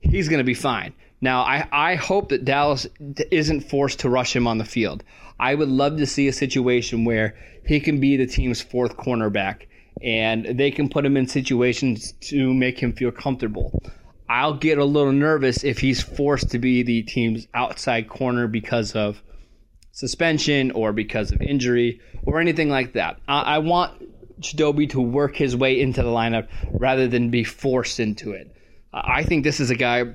He's 0.00 0.28
going 0.28 0.38
to 0.38 0.44
be 0.44 0.54
fine. 0.54 0.94
Now, 1.20 1.40
I, 1.42 1.66
I 1.72 1.94
hope 1.96 2.28
that 2.28 2.44
Dallas 2.44 2.86
isn't 3.30 3.62
forced 3.62 4.00
to 4.00 4.08
rush 4.08 4.36
him 4.36 4.46
on 4.46 4.58
the 4.58 4.64
field. 4.64 5.02
I 5.40 5.54
would 5.54 5.68
love 5.68 5.96
to 5.98 6.06
see 6.06 6.28
a 6.28 6.32
situation 6.32 7.04
where 7.04 7.36
he 7.66 7.80
can 7.80 7.98
be 7.98 8.16
the 8.16 8.26
team's 8.26 8.60
fourth 8.60 8.96
cornerback 8.96 9.62
and 10.00 10.44
they 10.58 10.70
can 10.70 10.88
put 10.88 11.04
him 11.04 11.16
in 11.16 11.26
situations 11.26 12.12
to 12.20 12.54
make 12.54 12.78
him 12.78 12.92
feel 12.92 13.10
comfortable. 13.10 13.82
I'll 14.28 14.54
get 14.54 14.78
a 14.78 14.84
little 14.84 15.12
nervous 15.12 15.64
if 15.64 15.78
he's 15.78 16.02
forced 16.02 16.50
to 16.50 16.58
be 16.58 16.82
the 16.82 17.02
team's 17.02 17.48
outside 17.54 18.08
corner 18.08 18.46
because 18.46 18.94
of 18.94 19.22
suspension 19.98 20.70
or 20.70 20.92
because 20.92 21.32
of 21.32 21.42
injury 21.42 22.00
or 22.22 22.40
anything 22.40 22.68
like 22.68 22.92
that. 22.92 23.18
I, 23.26 23.56
I 23.56 23.58
want 23.58 24.40
Chidobe 24.40 24.88
to 24.90 25.00
work 25.00 25.34
his 25.34 25.56
way 25.56 25.80
into 25.80 26.04
the 26.04 26.08
lineup 26.08 26.46
rather 26.70 27.08
than 27.08 27.30
be 27.30 27.42
forced 27.42 27.98
into 27.98 28.30
it. 28.30 28.54
I 28.92 29.24
think 29.24 29.42
this 29.42 29.58
is 29.58 29.70
a 29.70 29.74
guy 29.74 30.14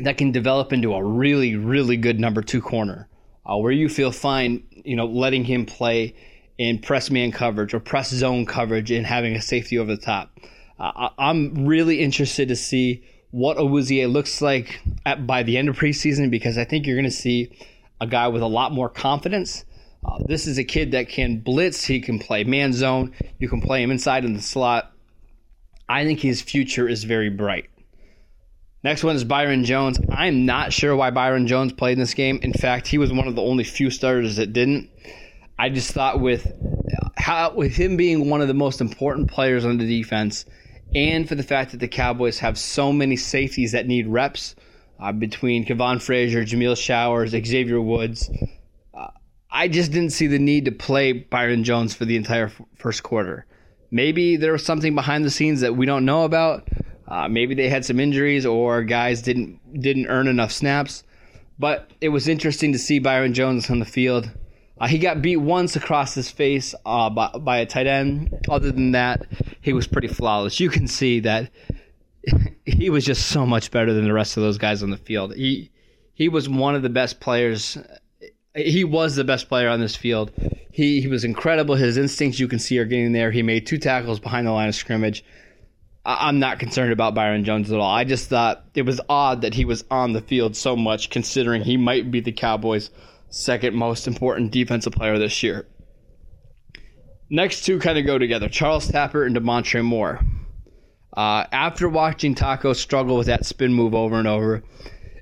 that 0.00 0.18
can 0.18 0.32
develop 0.32 0.74
into 0.74 0.92
a 0.92 1.02
really, 1.02 1.56
really 1.56 1.96
good 1.96 2.20
number 2.20 2.42
two 2.42 2.60
corner, 2.60 3.08
uh, 3.46 3.56
where 3.56 3.72
you 3.72 3.88
feel 3.88 4.12
fine, 4.12 4.64
you 4.84 4.96
know, 4.96 5.06
letting 5.06 5.44
him 5.44 5.64
play 5.64 6.14
in 6.58 6.78
press 6.78 7.10
man 7.10 7.32
coverage 7.32 7.72
or 7.72 7.80
press 7.80 8.10
zone 8.10 8.44
coverage 8.44 8.90
and 8.90 9.06
having 9.06 9.34
a 9.34 9.40
safety 9.40 9.78
over 9.78 9.96
the 9.96 10.02
top. 10.02 10.30
Uh, 10.78 11.08
I'm 11.18 11.66
really 11.66 12.00
interested 12.00 12.48
to 12.48 12.56
see 12.56 13.02
what 13.30 13.56
Awuzie 13.56 14.12
looks 14.12 14.42
like 14.42 14.78
at, 15.06 15.26
by 15.26 15.42
the 15.42 15.56
end 15.56 15.70
of 15.70 15.78
preseason 15.78 16.30
because 16.30 16.58
I 16.58 16.66
think 16.66 16.86
you're 16.86 16.96
going 16.96 17.04
to 17.04 17.10
see 17.10 17.50
a 18.00 18.06
guy 18.06 18.28
with 18.28 18.42
a 18.42 18.46
lot 18.46 18.72
more 18.72 18.88
confidence. 18.88 19.64
Uh, 20.04 20.18
this 20.26 20.46
is 20.46 20.58
a 20.58 20.64
kid 20.64 20.92
that 20.92 21.08
can 21.08 21.40
blitz. 21.40 21.84
He 21.84 22.00
can 22.00 22.18
play 22.18 22.44
man 22.44 22.72
zone. 22.72 23.14
You 23.38 23.48
can 23.48 23.60
play 23.60 23.82
him 23.82 23.90
inside 23.90 24.24
in 24.24 24.34
the 24.34 24.40
slot. 24.40 24.92
I 25.88 26.04
think 26.04 26.20
his 26.20 26.40
future 26.40 26.88
is 26.88 27.04
very 27.04 27.30
bright. 27.30 27.68
Next 28.82 29.04
one 29.04 29.14
is 29.14 29.24
Byron 29.24 29.64
Jones. 29.64 30.00
I'm 30.10 30.46
not 30.46 30.72
sure 30.72 30.96
why 30.96 31.10
Byron 31.10 31.46
Jones 31.46 31.72
played 31.74 31.94
in 31.94 31.98
this 31.98 32.14
game. 32.14 32.38
In 32.42 32.54
fact, 32.54 32.86
he 32.86 32.96
was 32.96 33.12
one 33.12 33.28
of 33.28 33.34
the 33.34 33.42
only 33.42 33.64
few 33.64 33.90
starters 33.90 34.36
that 34.36 34.54
didn't. 34.54 34.88
I 35.58 35.68
just 35.68 35.92
thought 35.92 36.20
with 36.20 36.50
how 37.18 37.52
with 37.52 37.76
him 37.76 37.98
being 37.98 38.30
one 38.30 38.40
of 38.40 38.48
the 38.48 38.54
most 38.54 38.80
important 38.80 39.30
players 39.30 39.66
on 39.66 39.76
the 39.76 39.86
defense, 39.86 40.46
and 40.94 41.28
for 41.28 41.34
the 41.34 41.42
fact 41.42 41.72
that 41.72 41.80
the 41.80 41.88
Cowboys 41.88 42.38
have 42.38 42.56
so 42.56 42.90
many 42.92 43.16
safeties 43.16 43.72
that 43.72 43.86
need 43.86 44.06
reps 44.06 44.54
uh, 45.00 45.12
between 45.12 45.64
Kavon 45.64 46.00
Frazier, 46.00 46.44
Jameill 46.44 46.76
Showers, 46.76 47.30
Xavier 47.30 47.80
Woods, 47.80 48.30
uh, 48.94 49.08
I 49.50 49.68
just 49.68 49.92
didn't 49.92 50.10
see 50.10 50.26
the 50.26 50.38
need 50.38 50.66
to 50.66 50.72
play 50.72 51.12
Byron 51.12 51.64
Jones 51.64 51.94
for 51.94 52.04
the 52.04 52.16
entire 52.16 52.46
f- 52.46 52.62
first 52.76 53.02
quarter. 53.02 53.46
Maybe 53.90 54.36
there 54.36 54.52
was 54.52 54.64
something 54.64 54.94
behind 54.94 55.24
the 55.24 55.30
scenes 55.30 55.62
that 55.62 55.76
we 55.76 55.86
don't 55.86 56.04
know 56.04 56.24
about. 56.24 56.68
Uh, 57.08 57.28
maybe 57.28 57.54
they 57.54 57.68
had 57.68 57.84
some 57.84 57.98
injuries 57.98 58.46
or 58.46 58.84
guys 58.84 59.22
didn't 59.22 59.58
didn't 59.80 60.06
earn 60.06 60.28
enough 60.28 60.52
snaps. 60.52 61.02
But 61.58 61.90
it 62.00 62.10
was 62.10 62.28
interesting 62.28 62.72
to 62.72 62.78
see 62.78 63.00
Byron 63.00 63.34
Jones 63.34 63.68
on 63.68 63.80
the 63.80 63.84
field. 63.84 64.30
Uh, 64.80 64.86
he 64.86 64.98
got 64.98 65.20
beat 65.20 65.36
once 65.36 65.76
across 65.76 66.14
his 66.14 66.30
face 66.30 66.74
uh, 66.86 67.10
by, 67.10 67.30
by 67.38 67.58
a 67.58 67.66
tight 67.66 67.86
end. 67.86 68.46
Other 68.48 68.72
than 68.72 68.92
that, 68.92 69.26
he 69.60 69.74
was 69.74 69.86
pretty 69.86 70.08
flawless. 70.08 70.58
You 70.58 70.70
can 70.70 70.86
see 70.86 71.20
that 71.20 71.50
he 72.64 72.90
was 72.90 73.04
just 73.04 73.28
so 73.28 73.46
much 73.46 73.70
better 73.70 73.92
than 73.92 74.04
the 74.04 74.12
rest 74.12 74.36
of 74.36 74.42
those 74.42 74.58
guys 74.58 74.82
on 74.82 74.90
the 74.90 74.96
field. 74.96 75.34
He 75.34 75.70
he 76.14 76.28
was 76.28 76.48
one 76.48 76.74
of 76.74 76.82
the 76.82 76.90
best 76.90 77.20
players. 77.20 77.78
He 78.54 78.84
was 78.84 79.16
the 79.16 79.24
best 79.24 79.48
player 79.48 79.68
on 79.68 79.80
this 79.80 79.96
field. 79.96 80.32
He 80.70 81.00
he 81.00 81.08
was 81.08 81.24
incredible. 81.24 81.74
His 81.74 81.96
instincts 81.96 82.38
you 82.38 82.48
can 82.48 82.58
see 82.58 82.78
are 82.78 82.84
getting 82.84 83.12
there. 83.12 83.30
He 83.30 83.42
made 83.42 83.66
two 83.66 83.78
tackles 83.78 84.20
behind 84.20 84.46
the 84.46 84.52
line 84.52 84.68
of 84.68 84.74
scrimmage. 84.74 85.24
I'm 86.04 86.38
not 86.38 86.58
concerned 86.58 86.92
about 86.92 87.14
Byron 87.14 87.44
Jones 87.44 87.70
at 87.70 87.78
all. 87.78 87.90
I 87.90 88.04
just 88.04 88.28
thought 88.28 88.64
it 88.74 88.82
was 88.82 89.02
odd 89.08 89.42
that 89.42 89.52
he 89.52 89.66
was 89.66 89.84
on 89.90 90.12
the 90.12 90.22
field 90.22 90.56
so 90.56 90.74
much, 90.74 91.10
considering 91.10 91.62
he 91.62 91.76
might 91.76 92.10
be 92.10 92.20
the 92.20 92.32
Cowboys' 92.32 92.90
second 93.28 93.74
most 93.76 94.06
important 94.06 94.50
defensive 94.50 94.94
player 94.94 95.18
this 95.18 95.42
year. 95.42 95.66
Next 97.28 97.64
two 97.64 97.78
kind 97.78 97.98
of 97.98 98.06
go 98.06 98.18
together 98.18 98.48
Charles 98.48 98.88
Tapper 98.88 99.24
and 99.24 99.36
Damontre 99.36 99.84
Moore. 99.84 100.20
Uh, 101.12 101.44
after 101.52 101.88
watching 101.88 102.34
Taco 102.34 102.72
struggle 102.72 103.16
with 103.16 103.26
that 103.26 103.44
spin 103.44 103.72
move 103.72 103.94
over 103.94 104.16
and 104.16 104.28
over, 104.28 104.62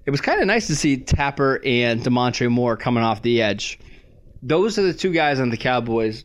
it 0.04 0.11
was 0.11 0.21
kind 0.21 0.40
of 0.40 0.47
nice 0.47 0.66
to 0.68 0.76
see 0.76 0.97
Tapper 0.99 1.61
and 1.64 2.02
Damontre 2.02 2.50
Moore 2.50 2.76
coming 2.76 3.02
off 3.02 3.23
the 3.23 3.42
edge. 3.42 3.78
Those 4.42 4.78
are 4.78 4.83
the 4.83 4.95
two 4.95 5.12
guys 5.12 5.40
on 5.40 5.50
the 5.50 5.57
Cowboys 5.57 6.25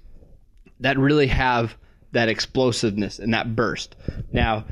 that 0.79 0.97
really 0.97 1.27
have 1.27 1.75
that 2.11 2.29
explosiveness 2.29 3.19
and 3.19 3.33
that 3.33 3.55
burst. 3.55 3.95
Now, 4.31 4.65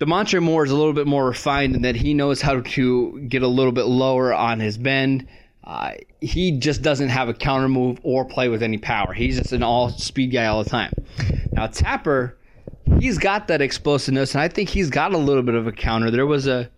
Damontre 0.00 0.42
Moore 0.42 0.64
is 0.64 0.70
a 0.70 0.76
little 0.76 0.92
bit 0.92 1.06
more 1.06 1.26
refined 1.26 1.76
in 1.76 1.82
that 1.82 1.94
he 1.94 2.12
knows 2.12 2.42
how 2.42 2.60
to 2.60 3.20
get 3.28 3.42
a 3.42 3.48
little 3.48 3.72
bit 3.72 3.86
lower 3.86 4.34
on 4.34 4.58
his 4.58 4.76
bend. 4.76 5.28
Uh, 5.62 5.92
he 6.20 6.58
just 6.58 6.82
doesn't 6.82 7.08
have 7.08 7.28
a 7.28 7.34
counter 7.34 7.68
move 7.68 8.00
or 8.02 8.24
play 8.24 8.48
with 8.48 8.62
any 8.64 8.78
power. 8.78 9.12
He's 9.12 9.38
just 9.38 9.52
an 9.52 9.62
all 9.62 9.90
speed 9.90 10.32
guy 10.32 10.46
all 10.46 10.64
the 10.64 10.68
time. 10.68 10.92
Now 11.52 11.68
Tapper, 11.68 12.36
he's 13.02 13.18
got 13.18 13.48
that 13.48 13.60
explosiveness, 13.60 14.34
and 14.34 14.42
I 14.42 14.46
think 14.46 14.68
he's 14.68 14.88
got 14.88 15.12
a 15.12 15.18
little 15.18 15.42
bit 15.42 15.56
of 15.56 15.66
a 15.66 15.72
counter. 15.72 16.10
There 16.10 16.26
was 16.26 16.46
a 16.46 16.70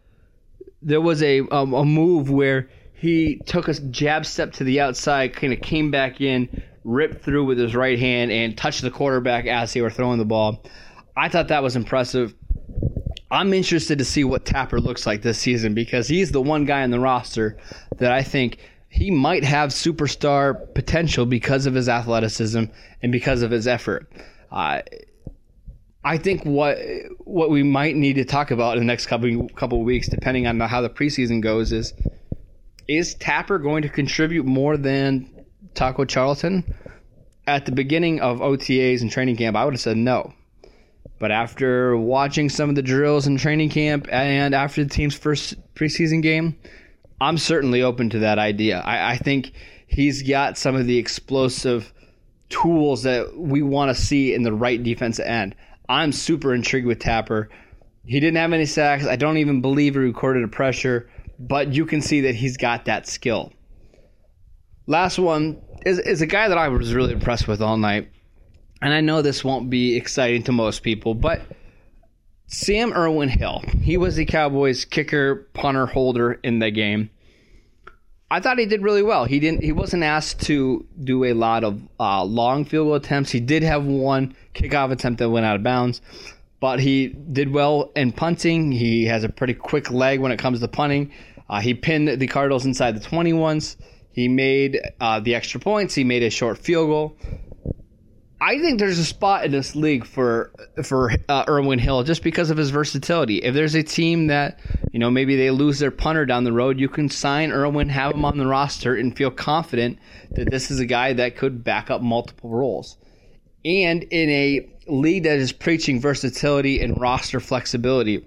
there 0.81 1.01
was 1.01 1.23
a 1.23 1.41
um, 1.51 1.75
a 1.75 1.85
move 1.85 2.31
where 2.31 2.71
he 2.95 3.41
took 3.45 3.69
a 3.69 3.75
jab 3.75 4.25
step 4.25 4.53
to 4.55 4.65
the 4.65 4.81
outside, 4.81 5.35
kind 5.35 5.53
of 5.53 5.61
came 5.61 5.91
back 5.91 6.23
in, 6.23 6.63
ripped 6.83 7.23
through 7.23 7.45
with 7.45 7.59
his 7.59 7.75
right 7.75 7.99
hand 7.99 8.33
and 8.33 8.57
touched 8.57 8.81
the 8.81 8.91
quarterback 8.91 9.47
as 9.47 9.75
they 9.75 9.83
were 9.83 9.91
throwing 9.91 10.19
the 10.19 10.25
ball. 10.25 10.65
I 11.15 11.29
thought 11.29 11.49
that 11.49 11.63
was 11.63 11.77
impressive. 11.77 12.35
I'm 13.31 13.53
interested 13.53 13.99
to 13.99 14.05
see 14.05 14.25
what 14.25 14.47
Tapper 14.47 14.81
looks 14.81 15.07
like 15.07 15.21
this 15.21 15.39
season 15.39 15.75
because 15.75 16.09
he's 16.09 16.33
the 16.33 16.41
one 16.41 16.65
guy 16.65 16.83
on 16.83 16.91
the 16.91 17.01
roster 17.01 17.59
that 17.99 18.13
I 18.13 18.23
think 18.23 18.59
he 18.89 19.11
might 19.11 19.45
have 19.45 19.71
superstar 19.71 20.73
potential 20.75 21.27
because 21.27 21.67
of 21.67 21.75
his 21.75 21.89
athleticism 21.89 22.65
and 23.03 23.13
because 23.13 23.43
of 23.43 23.51
his 23.51 23.67
effort. 23.67 24.11
Uh, 24.51 24.83
I 26.05 26.19
think 26.19 26.45
what 26.45 26.79
what 27.21 27.51
we 27.51 27.63
might 27.63 27.97
need 27.97 28.15
to 28.15 28.25
talk 28.25 28.51
about 28.51 28.77
in 28.77 28.81
the 28.81 28.87
next 28.87 29.07
couple 29.07 29.49
couple 29.51 29.83
weeks, 29.83 30.09
depending 30.09 30.47
on 30.47 30.61
how 30.61 30.81
the 30.81 30.91
preseason 30.91 31.41
goes, 31.41 31.73
is 31.73 31.95
is 32.87 33.15
Tapper 33.15 33.59
going 33.59 33.83
to 33.83 33.89
contribute 33.89 34.45
more 34.45 34.77
than 34.77 35.31
Taco 35.75 36.05
Charlton. 36.05 36.75
At 37.47 37.67
the 37.67 37.73
beginning 37.73 38.21
of 38.21 38.39
OTAs 38.41 39.03
and 39.03 39.11
training 39.11 39.37
camp, 39.37 39.57
I 39.57 39.65
would 39.65 39.75
have 39.75 39.81
said 39.81 39.97
no. 39.97 40.33
But 41.19 41.31
after 41.31 41.97
watching 41.97 42.49
some 42.49 42.69
of 42.69 42.75
the 42.75 42.83
drills 42.83 43.27
in 43.27 43.37
training 43.37 43.71
camp 43.71 44.07
and 44.11 44.55
after 44.55 44.83
the 44.83 44.91
team's 44.91 45.15
first 45.15 45.55
preseason 45.75 46.23
game, 46.23 46.57
I'm 47.21 47.39
certainly 47.39 47.83
open 47.83 48.11
to 48.11 48.19
that 48.21 48.39
idea. 48.39 48.81
I, 48.81 49.13
I 49.13 49.17
think 49.17 49.53
he's 49.87 50.23
got 50.23 50.59
some 50.59 50.75
of 50.75 50.87
the 50.87 50.99
explosive 50.99 51.93
tools 52.49 53.03
that 53.05 53.37
we 53.37 53.63
want 53.63 53.95
to 53.95 54.03
see 54.03 54.35
in 54.35 54.43
the 54.43 54.53
right 54.53 54.83
defensive 54.83 55.27
end. 55.27 55.55
I'm 55.89 56.13
super 56.13 56.55
intrigued 56.55 56.87
with 56.87 56.99
Tapper. 56.99 57.51
He 58.07 58.21
didn't 58.21 58.37
have 58.37 58.53
any 58.53 58.67
sacks. 58.67 59.07
I 59.07 59.17
don't 59.17 59.39
even 59.39 59.61
believe 59.61 59.95
he 59.95 60.01
recorded 60.01 60.45
a 60.45 60.49
pressure, 60.49 61.09
but 61.39 61.73
you 61.73 61.87
can 61.87 62.01
see 62.01 62.23
that 62.23 62.35
he's 62.35 62.57
got 62.57 62.85
that 62.85 63.07
skill. 63.07 63.53
Last 64.87 65.19
one 65.19 65.63
is, 65.87 65.99
is 65.99 66.21
a 66.21 66.27
guy 66.27 66.49
that 66.49 66.59
I 66.59 66.69
was 66.69 66.95
really 66.95 67.13
impressed 67.13 67.49
with 67.49 67.63
all 67.63 67.77
night. 67.77 68.11
And 68.83 68.93
I 68.93 69.01
know 69.01 69.23
this 69.23 69.43
won't 69.43 69.71
be 69.71 69.97
exciting 69.97 70.43
to 70.45 70.53
most 70.53 70.83
people, 70.83 71.15
but 71.15 71.41
Sam 72.47 72.93
Irwin 72.93 73.31
Hill. 73.31 73.63
He 73.83 73.97
was 73.97 74.17
the 74.17 74.27
Cowboys 74.27 74.85
kicker, 74.85 75.49
punter, 75.55 75.87
holder 75.87 76.33
in 76.33 76.59
the 76.59 76.71
game. 76.71 77.11
I 78.35 78.41
thought 78.41 78.59
he 78.59 78.67
did 78.67 78.83
really 78.83 79.05
well. 79.05 79.27
He 79.27 79.39
didn't. 79.39 79.63
He 79.63 79.71
wasn't 79.71 80.03
asked 80.03 80.41
to 80.47 80.85
do 81.05 81.23
a 81.23 81.35
lot 81.35 81.63
of 81.63 81.81
uh, 82.01 82.25
long 82.25 82.65
field 82.65 82.89
goal 82.89 82.97
attempts. 82.97 83.31
He 83.31 83.39
did 83.39 83.63
have 83.63 83.85
one 83.85 84.35
kickoff 84.55 84.91
attempt 84.91 85.21
that 85.21 85.31
went 85.31 85.47
out 85.47 85.55
of 85.55 85.63
bounds, 85.63 86.01
but 86.59 86.81
he 86.81 87.07
did 87.07 87.53
well 87.53 87.93
in 87.95 88.11
punting. 88.11 88.73
He 88.73 89.05
has 89.05 89.23
a 89.23 89.29
pretty 89.29 89.55
quick 89.55 89.93
leg 89.93 90.19
when 90.19 90.33
it 90.33 90.41
comes 90.41 90.59
to 90.59 90.67
punting. 90.67 91.13
Uh, 91.49 91.61
he 91.61 91.75
pinned 91.75 92.09
the 92.09 92.27
Cardinals 92.27 92.67
inside 92.67 92.97
the 92.97 93.01
20 93.09 93.35
once. 93.35 93.77
He 94.11 94.27
made 94.27 94.81
uh, 94.99 95.21
the 95.21 95.37
extra 95.37 95.61
points. 95.61 95.95
He 95.95 96.03
made 96.03 96.25
a 96.25 96.31
short 96.31 96.59
field 96.59 96.89
goal. 96.89 97.17
I 98.41 98.59
think 98.59 98.79
there's 98.79 98.99
a 98.99 99.05
spot 99.05 99.45
in 99.45 99.53
this 99.53 99.77
league 99.77 100.05
for 100.05 100.51
for 100.83 101.13
uh, 101.29 101.45
Irwin 101.49 101.79
Hill 101.79 102.03
just 102.03 102.23
because 102.23 102.51
of 102.51 102.57
his 102.57 102.71
versatility. 102.71 103.39
If 103.39 103.55
there's 103.55 103.75
a 103.75 103.83
team 103.83 104.27
that 104.27 104.61
you 104.93 104.99
know 104.99 105.11
maybe 105.11 105.37
they 105.37 105.51
lose 105.51 105.79
their 105.79 105.91
punter 105.91 106.27
down 106.27 106.45
the 106.45 106.53
road, 106.53 106.79
you 106.79 106.89
can 106.89 107.09
sign 107.09 107.53
Irwin, 107.53 107.89
have 107.89 108.15
him 108.15 108.25
on 108.25 108.37
the 108.37 108.47
roster, 108.47 108.95
and 108.95 109.17
feel 109.17 109.31
confident 109.31 109.99
that 110.33 110.51
this 110.51 110.71
is 110.71 110.81
a 110.81 110.87
guy 110.87 111.13
that 111.15 111.37
could 111.37 111.63
back 111.63 111.91
up 111.91 112.03
multiple 112.03 112.51
roles. 112.51 112.99
And 113.65 114.03
in 114.05 114.29
a 114.31 114.69
league 114.89 115.23
that 115.23 115.39
is 115.39 115.53
preaching 115.53 116.01
versatility 116.01 116.83
and 116.83 117.01
roster 117.01 117.41
flexibility, 117.41 118.27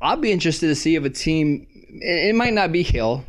I'll 0.00 0.16
be 0.16 0.32
interested 0.32 0.68
to 0.68 0.74
see 0.74 0.96
if 0.96 1.04
a 1.04 1.10
team. 1.10 1.66
It 2.02 2.34
might 2.34 2.54
not 2.54 2.72
be 2.72 2.82
Hill. 2.82 3.24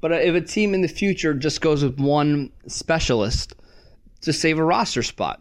But 0.00 0.12
if 0.12 0.34
a 0.34 0.40
team 0.42 0.74
in 0.74 0.82
the 0.82 0.88
future 0.88 1.32
just 1.32 1.62
goes 1.62 1.82
with 1.82 1.98
one 1.98 2.52
specialist 2.66 3.54
to 4.24 4.32
save 4.32 4.58
a 4.58 4.64
roster 4.64 5.02
spot, 5.02 5.40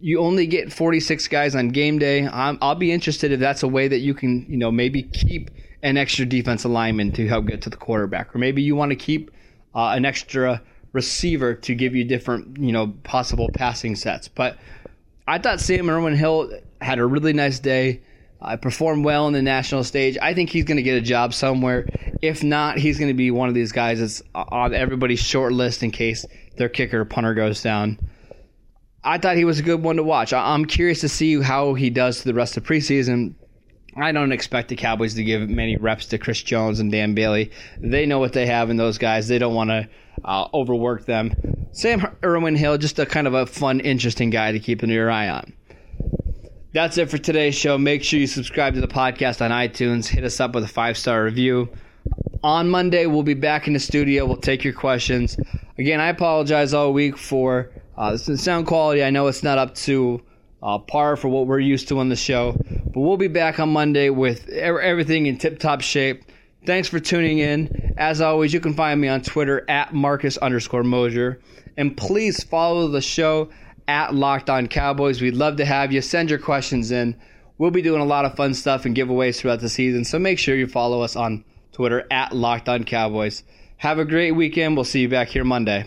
you 0.00 0.20
only 0.20 0.46
get 0.46 0.72
46 0.72 1.28
guys 1.28 1.54
on 1.54 1.68
game 1.68 1.98
day. 1.98 2.26
i 2.26 2.52
will 2.60 2.74
be 2.74 2.92
interested 2.92 3.32
if 3.32 3.40
that's 3.40 3.62
a 3.62 3.68
way 3.68 3.88
that 3.88 3.98
you 3.98 4.14
can, 4.14 4.46
you 4.48 4.56
know, 4.56 4.70
maybe 4.70 5.02
keep 5.02 5.50
an 5.82 5.96
extra 5.96 6.26
defensive 6.26 6.70
lineman 6.70 7.12
to 7.12 7.26
help 7.26 7.46
get 7.46 7.62
to 7.62 7.70
the 7.70 7.76
quarterback, 7.76 8.34
or 8.34 8.38
maybe 8.38 8.62
you 8.62 8.74
want 8.74 8.90
to 8.90 8.96
keep 8.96 9.30
uh, 9.74 9.90
an 9.90 10.04
extra 10.04 10.62
receiver 10.92 11.54
to 11.54 11.74
give 11.74 11.94
you 11.94 12.04
different, 12.04 12.56
you 12.58 12.72
know, 12.72 12.88
possible 13.04 13.48
passing 13.54 13.94
sets. 13.94 14.28
But 14.28 14.56
I 15.26 15.38
thought 15.38 15.60
Sam 15.60 15.88
Irwin 15.88 16.16
Hill 16.16 16.50
had 16.80 16.98
a 16.98 17.06
really 17.06 17.32
nice 17.32 17.58
day. 17.58 18.02
I 18.40 18.54
uh, 18.54 18.56
performed 18.56 19.04
well 19.04 19.26
on 19.26 19.32
the 19.32 19.42
national 19.42 19.82
stage. 19.82 20.16
I 20.22 20.32
think 20.32 20.48
he's 20.50 20.64
going 20.64 20.76
to 20.76 20.82
get 20.82 20.96
a 20.96 21.00
job 21.00 21.34
somewhere. 21.34 21.86
If 22.22 22.44
not, 22.44 22.78
he's 22.78 22.96
going 22.96 23.08
to 23.10 23.14
be 23.14 23.32
one 23.32 23.48
of 23.48 23.54
these 23.54 23.72
guys 23.72 23.98
that's 23.98 24.22
on 24.32 24.74
everybody's 24.74 25.18
short 25.18 25.52
list 25.52 25.82
in 25.82 25.90
case 25.90 26.24
their 26.58 26.68
kicker 26.68 27.04
punter 27.04 27.34
goes 27.34 27.62
down. 27.62 27.98
I 29.04 29.18
thought 29.18 29.36
he 29.36 29.44
was 29.44 29.58
a 29.58 29.62
good 29.62 29.82
one 29.82 29.96
to 29.96 30.02
watch. 30.02 30.32
I'm 30.32 30.64
curious 30.64 31.00
to 31.00 31.08
see 31.08 31.40
how 31.40 31.74
he 31.74 31.88
does 31.88 32.24
the 32.24 32.34
rest 32.34 32.56
of 32.56 32.64
preseason. 32.64 33.34
I 33.96 34.12
don't 34.12 34.32
expect 34.32 34.68
the 34.68 34.76
Cowboys 34.76 35.14
to 35.14 35.24
give 35.24 35.48
many 35.48 35.76
reps 35.76 36.06
to 36.06 36.18
Chris 36.18 36.42
Jones 36.42 36.78
and 36.78 36.92
Dan 36.92 37.14
Bailey. 37.14 37.50
They 37.80 38.06
know 38.06 38.18
what 38.18 38.32
they 38.32 38.46
have 38.46 38.70
in 38.70 38.76
those 38.76 38.98
guys. 38.98 39.26
They 39.26 39.38
don't 39.38 39.54
want 39.54 39.70
to 39.70 39.88
uh, 40.24 40.48
overwork 40.54 41.06
them. 41.06 41.34
Sam 41.72 42.16
Irwin 42.24 42.54
Hill, 42.54 42.78
just 42.78 42.98
a 42.98 43.06
kind 43.06 43.26
of 43.26 43.34
a 43.34 43.46
fun, 43.46 43.80
interesting 43.80 44.30
guy 44.30 44.52
to 44.52 44.60
keep 44.60 44.82
your 44.82 45.10
eye 45.10 45.28
on. 45.28 45.52
That's 46.72 46.98
it 46.98 47.10
for 47.10 47.18
today's 47.18 47.54
show. 47.54 47.78
Make 47.78 48.04
sure 48.04 48.20
you 48.20 48.26
subscribe 48.26 48.74
to 48.74 48.80
the 48.80 48.88
podcast 48.88 49.42
on 49.42 49.50
iTunes. 49.50 50.06
Hit 50.06 50.22
us 50.22 50.38
up 50.38 50.54
with 50.54 50.64
a 50.64 50.68
five 50.68 50.98
star 50.98 51.24
review. 51.24 51.70
On 52.42 52.68
Monday, 52.68 53.06
we'll 53.06 53.22
be 53.22 53.34
back 53.34 53.66
in 53.66 53.72
the 53.72 53.80
studio. 53.80 54.24
We'll 54.24 54.36
take 54.36 54.62
your 54.62 54.72
questions. 54.72 55.36
Again, 55.76 56.00
I 56.00 56.08
apologize 56.08 56.72
all 56.72 56.92
week 56.92 57.18
for 57.18 57.70
uh, 57.96 58.12
the 58.12 58.38
sound 58.38 58.66
quality. 58.66 59.02
I 59.02 59.10
know 59.10 59.26
it's 59.26 59.42
not 59.42 59.58
up 59.58 59.74
to 59.76 60.22
uh, 60.62 60.78
par 60.78 61.16
for 61.16 61.28
what 61.28 61.46
we're 61.46 61.58
used 61.60 61.88
to 61.88 61.98
on 61.98 62.08
the 62.08 62.16
show, 62.16 62.52
but 62.52 63.00
we'll 63.00 63.16
be 63.16 63.28
back 63.28 63.58
on 63.58 63.70
Monday 63.70 64.10
with 64.10 64.48
everything 64.48 65.26
in 65.26 65.38
tip 65.38 65.58
top 65.58 65.80
shape. 65.80 66.24
Thanks 66.64 66.88
for 66.88 67.00
tuning 67.00 67.38
in. 67.38 67.94
As 67.96 68.20
always, 68.20 68.52
you 68.52 68.60
can 68.60 68.74
find 68.74 69.00
me 69.00 69.08
on 69.08 69.22
Twitter 69.22 69.64
at 69.68 69.94
Marcus 69.94 70.36
underscore 70.36 70.84
Mosher. 70.84 71.40
And 71.76 71.96
please 71.96 72.42
follow 72.44 72.88
the 72.88 73.00
show 73.00 73.50
at 73.86 74.14
Locked 74.14 74.50
On 74.50 74.66
Cowboys. 74.66 75.20
We'd 75.20 75.34
love 75.34 75.56
to 75.56 75.64
have 75.64 75.92
you. 75.92 76.00
Send 76.02 76.30
your 76.30 76.38
questions 76.38 76.90
in. 76.90 77.16
We'll 77.56 77.70
be 77.70 77.82
doing 77.82 78.00
a 78.00 78.04
lot 78.04 78.24
of 78.24 78.36
fun 78.36 78.54
stuff 78.54 78.84
and 78.84 78.96
giveaways 78.96 79.38
throughout 79.38 79.60
the 79.60 79.68
season. 79.68 80.04
So 80.04 80.18
make 80.18 80.38
sure 80.38 80.56
you 80.56 80.66
follow 80.66 81.02
us 81.02 81.16
on 81.16 81.44
Twitter 81.78 82.04
at 82.10 82.34
Locked 82.34 82.68
On 82.68 82.82
Cowboys. 82.82 83.44
Have 83.76 84.00
a 84.00 84.04
great 84.04 84.32
weekend. 84.32 84.74
We'll 84.74 84.84
see 84.84 85.02
you 85.02 85.08
back 85.08 85.28
here 85.28 85.44
Monday. 85.44 85.86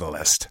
catalyst. 0.00 0.48